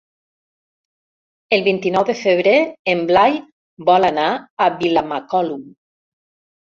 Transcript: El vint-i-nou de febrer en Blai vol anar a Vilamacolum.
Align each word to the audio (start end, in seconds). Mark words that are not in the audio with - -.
El 1.57 1.65
vint-i-nou 1.67 2.05
de 2.07 2.15
febrer 2.21 2.53
en 2.93 3.03
Blai 3.11 3.35
vol 3.91 4.07
anar 4.07 4.31
a 4.65 4.71
Vilamacolum. 4.81 5.61